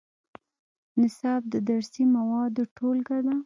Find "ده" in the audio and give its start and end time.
3.25-3.35